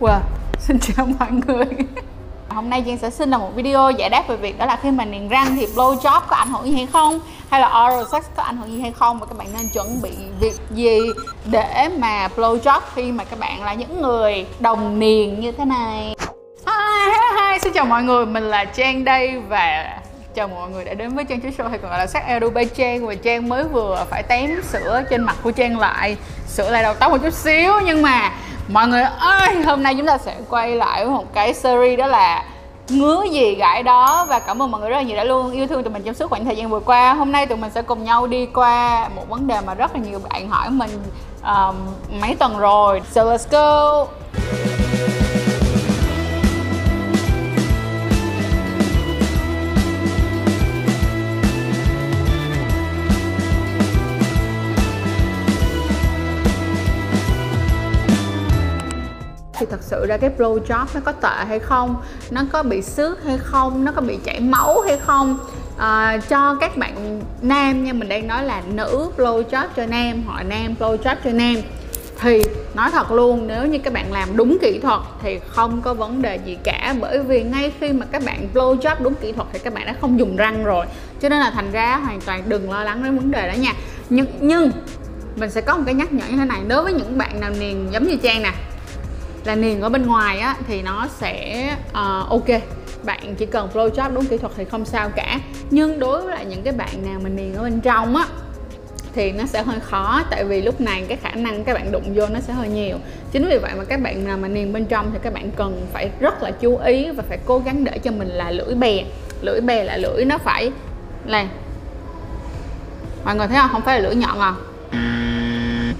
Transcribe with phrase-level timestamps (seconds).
[0.00, 0.20] Wow,
[0.58, 1.66] xin chào mọi người.
[2.48, 4.90] Hôm nay Trang sẽ xin là một video giải đáp về việc đó là khi
[4.90, 8.04] mà niềng răng thì blow job có ảnh hưởng gì hay không Hay là oral
[8.12, 10.10] sex có ảnh hưởng gì hay không Và các bạn nên chuẩn bị
[10.40, 11.00] việc gì
[11.44, 15.64] để mà blow job khi mà các bạn là những người đồng niềng như thế
[15.64, 16.16] này.
[16.66, 19.95] Hi, hi, hi, xin chào mọi người, mình là Trang đây và
[20.36, 22.64] chào mọi người đã đến với Trang Trí Show hay còn gọi là sắc Adobe
[22.64, 23.06] by Trang.
[23.06, 26.16] Và Trang mới vừa phải tém sữa trên mặt của Trang lại.
[26.48, 28.32] Sửa lại đầu tóc một chút xíu nhưng mà
[28.68, 32.06] mọi người ơi hôm nay chúng ta sẽ quay lại với một cái series đó
[32.06, 32.44] là
[32.88, 34.26] ngứa gì gãi đó.
[34.28, 36.14] Và cảm ơn mọi người rất là nhiều đã luôn yêu thương tụi mình trong
[36.14, 37.14] suốt khoảng thời gian vừa qua.
[37.14, 40.00] Hôm nay tụi mình sẽ cùng nhau đi qua một vấn đề mà rất là
[40.00, 40.90] nhiều bạn hỏi mình
[41.42, 41.76] um,
[42.20, 43.02] mấy tuần rồi.
[43.12, 44.06] So let's go!
[59.96, 61.96] Sự ra cái blow job nó có tệ hay không
[62.30, 65.38] nó có bị xước hay không nó có bị chảy máu hay không?
[65.78, 70.22] À, cho các bạn nam nha mình đang nói là nữ blow job cho nam
[70.26, 71.56] họ nam blow job cho nam.
[72.20, 72.42] Thì
[72.74, 76.22] nói thật luôn nếu như các bạn làm đúng kỹ thuật thì không có vấn
[76.22, 79.48] đề gì cả bởi vì ngay khi mà các bạn blow job đúng kỹ thuật
[79.52, 80.86] thì các bạn đã không dùng răng rồi.
[81.20, 83.72] Cho nên là thành ra hoàn toàn đừng lo lắng đến vấn đề đó nha.
[84.10, 84.70] Nhưng nhưng
[85.36, 87.50] mình sẽ có một cái nhắc nhở như thế này đối với những bạn nào
[87.60, 88.52] niềng giống như trang nè
[89.46, 92.48] là niềng ở bên ngoài á thì nó sẽ uh, ok.
[93.02, 95.40] Bạn chỉ cần flow job đúng kỹ thuật thì không sao cả.
[95.70, 98.26] Nhưng đối với lại những cái bạn nào mà niềng ở bên trong á
[99.14, 100.22] thì nó sẽ hơi khó.
[100.30, 102.96] Tại vì lúc này cái khả năng các bạn đụng vô nó sẽ hơi nhiều.
[103.32, 105.86] Chính vì vậy mà các bạn nào mà niềng bên trong thì các bạn cần
[105.92, 109.04] phải rất là chú ý và phải cố gắng để cho mình là lưỡi bè.
[109.42, 110.70] Lưỡi bè là lưỡi nó phải
[111.26, 111.46] là
[113.24, 113.70] mọi người thấy không?
[113.72, 114.54] Không phải là lưỡi nhọn à?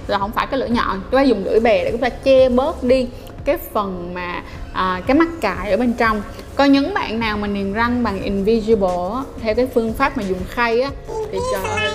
[0.07, 1.01] Là không phải cái lưỡi nhọn.
[1.11, 3.07] Chúng ta dùng lưỡi bè để chúng ta che bớt đi
[3.47, 6.21] cái phần mà à, cái mắc cài ở bên trong.
[6.55, 10.23] Có những bạn nào mà niềng răng bằng invisible á, theo cái phương pháp mà
[10.23, 10.89] dùng khay á
[11.31, 11.91] thì trời ơi.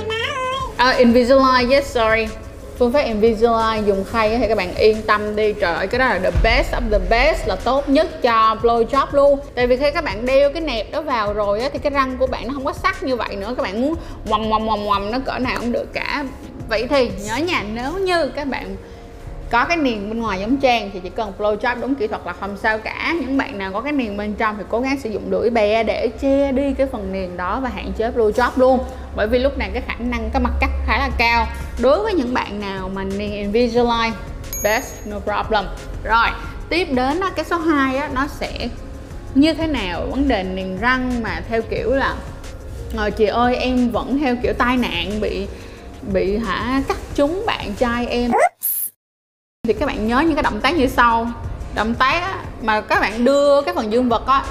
[0.77, 2.27] À, Invisalign yes sorry.
[2.79, 5.99] Phương pháp Invisalign dùng khay á, thì các bạn yên tâm đi trời ơi cái
[5.99, 9.41] đó là the best of the best là tốt nhất cho blow job luôn.
[9.55, 12.17] Tại vì khi các bạn đeo cái nẹp đó vào rồi á, thì cái răng
[12.19, 13.55] của bạn nó không có sắc như vậy nữa.
[13.57, 13.95] Các bạn muốn
[14.29, 16.25] quầm quầm quầm quầm nó cỡ nào cũng được cả.
[16.69, 18.77] Vậy thì nhớ nhà nếu như các bạn
[19.53, 22.21] có cái niềng bên ngoài giống trang thì chỉ cần flow job đúng kỹ thuật
[22.27, 23.15] là không sao cả.
[23.21, 25.83] Những bạn nào có cái niềng bên trong thì cố gắng sử dụng lưỡi bè
[25.83, 28.79] để che đi cái phần niềng đó và hạn chế flow job luôn.
[29.17, 31.47] Bởi vì lúc này cái khả năng cái mặt cắt khá là cao.
[31.83, 34.13] Đối với những bạn nào mà niềng Invisalign
[34.65, 35.65] best no problem.
[36.05, 36.27] Rồi
[36.69, 38.69] tiếp đến đó, cái số 2 á, nó sẽ
[39.35, 40.07] như thế nào?
[40.11, 42.15] Vấn đề niềng răng mà theo kiểu là
[42.97, 45.47] ờ, chị ơi em vẫn theo kiểu tai nạn bị
[46.13, 48.31] bị hả cắt trúng bạn trai em
[49.67, 51.31] thì các bạn nhớ những cái động tác như sau.
[51.75, 54.45] Động tác á, mà các bạn đưa cái phần dương vật á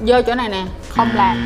[0.00, 1.36] vô chỗ này nè không làm.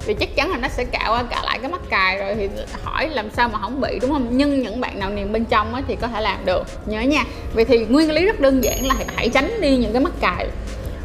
[0.00, 2.48] Thì chắc chắn là nó sẽ cạo qua cạo lại cái mắt cài rồi thì
[2.84, 4.26] hỏi làm sao mà không bị đúng không?
[4.30, 6.62] Nhưng những bạn nào niềng bên trong á, thì có thể làm được.
[6.86, 7.24] Nhớ nha.
[7.54, 10.48] Vậy thì nguyên lý rất đơn giản là hãy tránh đi những cái mắt cài.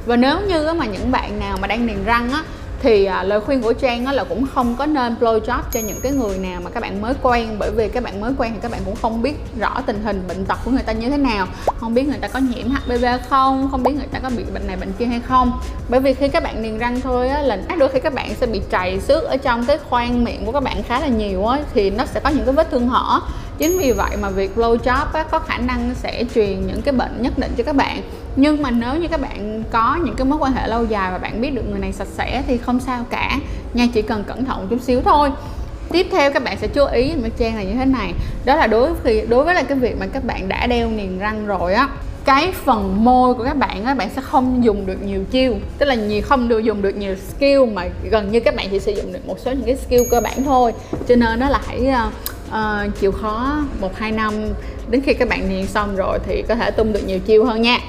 [0.06, 2.44] Và nếu như mà những bạn nào mà đang niềng răng á
[2.82, 5.80] thì à, lời khuyên của trang đó là cũng không có nên blow job cho
[5.80, 8.52] những cái người nào mà các bạn mới quen bởi vì các bạn mới quen
[8.54, 11.10] thì các bạn cũng không biết rõ tình hình bệnh tật của người ta như
[11.10, 11.48] thế nào.
[11.78, 14.68] Không biết người ta có nhiễm HPV không không biết người ta có bị bệnh
[14.68, 15.60] này bệnh kia hay không.
[15.90, 18.46] Bởi vì khi các bạn niềng răng thôi á là đôi khi các bạn sẽ
[18.46, 21.60] bị chảy xước ở trong cái khoang miệng của các bạn khá là nhiều á
[21.74, 23.22] thì nó sẽ có những cái vết thương hở
[23.58, 26.94] chính vì vậy mà việc blow job á, có khả năng sẽ truyền những cái
[26.94, 28.02] bệnh nhất định cho các bạn.
[28.36, 31.18] Nhưng mà nếu như các bạn có những cái mối quan hệ lâu dài và
[31.18, 33.40] bạn biết được người này sạch sẽ thì không sao cả.
[33.74, 35.32] Nha chỉ cần cẩn thận chút xíu thôi.
[35.92, 38.14] Tiếp theo các bạn sẽ chú ý với trang là như thế này.
[38.46, 41.20] Đó là đối với đối với là cái việc mà các bạn đã đeo niềng
[41.20, 41.90] răng rồi á
[42.28, 45.54] cái phần môi của các bạn á bạn sẽ không dùng được nhiều chiêu.
[45.78, 48.80] Tức là nhiều không được dùng được nhiều skill mà gần như các bạn chỉ
[48.80, 50.74] sử dụng được một số những cái skill cơ bản thôi.
[51.08, 52.12] Cho nên đó là hãy ờ,
[52.50, 54.34] uh, chịu khó một hai năm
[54.90, 57.62] đến khi các bạn niềng xong rồi thì có thể tung được nhiều chiêu hơn
[57.62, 57.80] nha.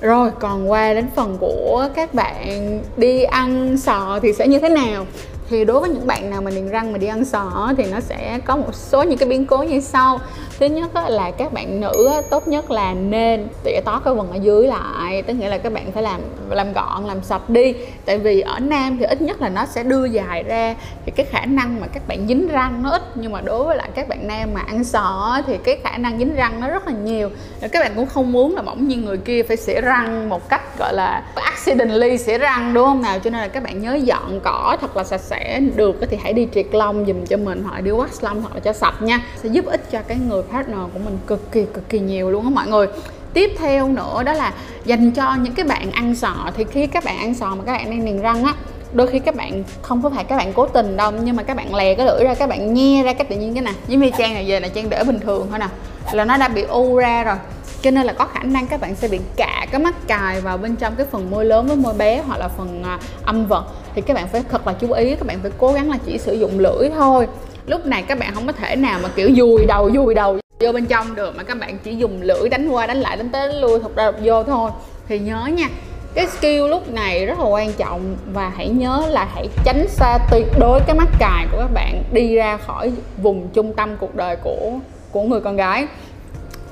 [0.00, 4.68] Rồi còn qua đến phần của các bạn đi ăn sò thì sẽ như thế
[4.68, 5.06] nào?
[5.52, 8.00] Thì đối với những bạn nào mà niềng răng mà đi ăn sò thì nó
[8.00, 10.20] sẽ có một số những cái biến cố như sau.
[10.60, 14.36] Thứ nhất là các bạn nữ tốt nhất là nên tỉa tót cái vần ở
[14.42, 15.22] dưới lại.
[15.22, 16.20] Tức nghĩa là các bạn phải làm
[16.50, 17.74] làm gọn, làm sạch đi.
[18.04, 20.74] Tại vì ở nam thì ít nhất là nó sẽ đưa dài ra.
[21.06, 23.02] Thì cái khả năng mà các bạn dính răng nó ít.
[23.14, 26.18] Nhưng mà đối với lại các bạn nam mà ăn sò thì cái khả năng
[26.18, 27.30] dính răng nó rất là nhiều.
[27.72, 30.78] Các bạn cũng không muốn là bỗng nhiên người kia phải xỉa răng một cách,
[30.78, 33.18] gọi là, accidentally xỉa răng, đúng không nào?
[33.18, 35.41] Cho nên là các bạn nhớ dọn cỏ thật là sạch sẽ
[35.76, 38.54] được thì hãy đi triệt lông dùm cho mình, hoặc là đi wax lông hoặc
[38.54, 39.20] là cho sạch nha.
[39.42, 42.44] Sẽ giúp ích cho cái người partner của mình cực kỳ cực kỳ nhiều luôn
[42.44, 42.86] á mọi người.
[43.34, 44.52] Tiếp theo nữa đó là
[44.84, 47.72] dành cho những cái bạn ăn sò thì khi các bạn ăn sò mà các
[47.72, 48.54] bạn đang niềng răng á,
[48.92, 51.56] đôi khi các bạn không có phải các bạn cố tình đâu, nhưng mà các
[51.56, 54.00] bạn lè cái lưỡi ra, các bạn nhe ra cách tự nhiên cái này giống
[54.00, 55.66] như trang này về là trang để bình thường thôi nè.
[56.12, 57.36] Là nó đã bị u ra rồi
[57.82, 60.58] cho nên là có khả năng các bạn sẽ bị cạ cái mắt cài vào
[60.58, 63.64] bên trong cái phần môi lớn với môi bé hoặc là phần à, âm vật.
[63.94, 66.18] Thì các bạn phải thật là chú ý, các bạn phải cố gắng là chỉ
[66.18, 67.28] sử dụng lưỡi thôi.
[67.66, 70.72] Lúc này các bạn không có thể nào mà, kiểu, dùi đầu dùi đầu vô
[70.72, 73.48] bên trong được, mà các bạn chỉ dùng lưỡi đánh qua đánh lại, đánh tới,
[73.48, 74.70] đánh lui thật ra thụt vô thôi.
[75.08, 75.68] Thì nhớ nha,
[76.14, 80.18] cái skill lúc này rất là quan trọng và hãy nhớ là hãy tránh xa
[80.30, 82.92] tuyệt đối cái mắt cài của các bạn đi ra khỏi
[83.22, 84.70] vùng trung tâm cuộc đời của
[85.10, 85.86] của người con gái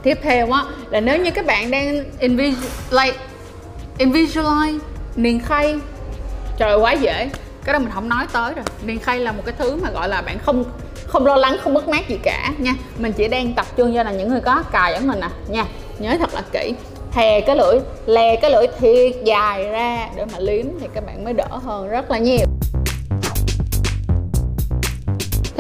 [0.03, 3.13] tiếp theo á, là nếu như các bạn đang invisualize
[3.99, 4.79] invisualize
[5.17, 5.77] niền khay
[6.59, 7.31] trời quá dễ.
[7.65, 8.65] Cái đó mình không nói tới rồi.
[8.85, 10.65] Niền khay là một cái thứ mà, gọi là, bạn không
[11.07, 12.73] không lo lắng, không mất mát gì cả nha.
[12.99, 15.65] Mình chỉ đang tập trung cho là những người có cài ở mình à nha.
[15.99, 16.75] Nhớ thật là kỹ.
[17.13, 21.25] Thè cái lưỡi, lè cái lưỡi thiệt dài ra để mà liếm thì các bạn
[21.25, 22.47] mới đỡ hơn rất là nhiều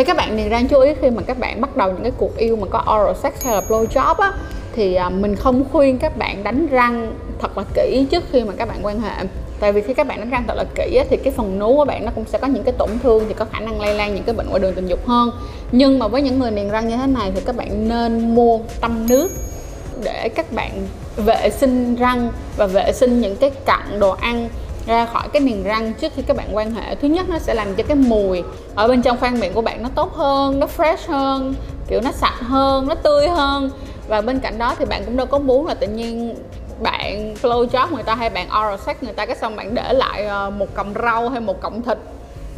[0.01, 2.13] thì các bạn niềng răng chú ý khi mà các bạn bắt đầu những cái
[2.19, 4.33] cuộc yêu mà có oral sex hay là blow job á
[4.73, 8.53] thì à, mình không khuyên các bạn đánh răng thật là kỹ trước khi mà
[8.57, 9.25] các bạn quan hệ.
[9.61, 11.77] Tại vì khi các bạn đánh răng thật là kỹ á, thì cái phần nú
[11.77, 13.95] của bạn nó cũng sẽ có những cái tổn thương thì có khả năng lây
[13.95, 15.31] lan những cái bệnh ngoài đường tình dục hơn.
[15.73, 18.59] Nhưng mà với những người niềng răng như thế này thì các bạn nên mua
[18.81, 19.31] tâm nước
[20.05, 20.71] để các bạn
[21.17, 24.49] vệ sinh răng và vệ sinh những cái cặn đồ ăn
[24.91, 26.95] ra khỏi cái niềng răng trước khi các bạn quan hệ.
[26.95, 28.43] Thứ nhất, nó sẽ làm cho cái mùi
[28.75, 31.55] ở bên trong khoang miệng của bạn nó tốt hơn, nó fresh hơn,
[31.89, 33.71] kiểu nó sạch hơn, nó tươi hơn.
[34.09, 36.35] Và bên cạnh đó thì bạn cũng đâu có muốn là tự nhiên
[36.83, 39.93] bạn flow job người ta hay bạn oral sex người ta, cái xong bạn để
[39.93, 41.99] lại ờ, một cọng rau hay một cọng thịt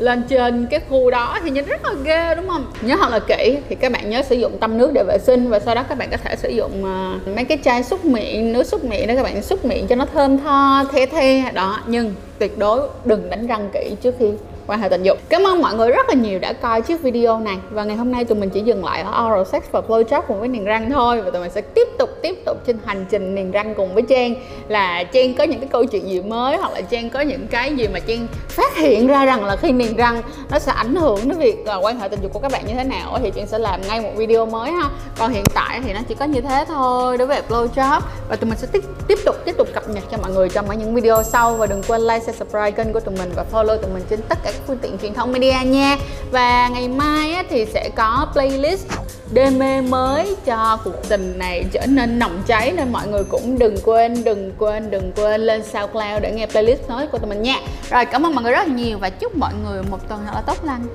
[0.02, 2.66] lên trên cái khu đó thì nhìn rất là ghê đúng không?
[2.82, 5.50] Nhớ thật là kỹ thì các bạn nhớ sử dụng tăm nước để vệ sinh
[5.50, 8.52] và sau đó các bạn có thể sử dụng uh, mấy cái chai xúc miệng
[8.52, 11.80] nước xúc miệng để các bạn xúc miệng cho nó thơm tho the the đó.
[11.86, 14.26] Nhưng tuyệt đối đừng đánh răng kỹ trước khi
[14.66, 15.18] quan hệ tình dục.
[15.28, 17.56] Cảm ơn mọi người rất là nhiều đã coi chiếc video này.
[17.70, 20.40] Và ngày hôm nay tụi mình chỉ dừng lại ở oral sex và blowjob cùng
[20.40, 21.22] với niềng răng thôi.
[21.22, 24.02] Và tụi mình sẽ tiếp tục tiếp tục trên hành trình niềng răng cùng với
[24.02, 24.34] Trang.
[24.68, 27.74] Là Trang có những cái câu chuyện gì mới hoặc là Trang có những cái
[27.74, 31.28] gì mà Trang phát hiện ra rằng là khi niềng răng nó sẽ ảnh hưởng
[31.28, 33.46] đến việc uh, quan hệ tình dục của các bạn như thế nào thì Trang
[33.46, 34.90] sẽ làm ngay một video mới ha.
[35.18, 38.50] Còn hiện tại thì nó chỉ có như thế thôi đối với blowjob và tụi
[38.50, 41.22] mình sẽ tiếp tiếp tục tiếp tục cập nhật cho mọi người trong những video
[41.22, 41.54] sau.
[41.54, 44.20] Và đừng quên like, share, subscribe kênh của tụi mình và follow tụi mình trên
[44.28, 45.96] tất cả các phương tiện truyền thông media nha.
[46.30, 48.86] Và ngày mai á, thì sẽ có playlist
[49.34, 53.76] demo mới cho cuộc tình này trở nên nồng cháy nên mọi người cũng đừng
[53.84, 57.56] quên đừng quên đừng quên lên SoundCloud để nghe playlist mới của tụi mình nha.
[57.90, 60.32] Rồi cảm ơn mọi người rất là nhiều và chúc mọi người một tuần thật
[60.34, 60.86] là tốt lành.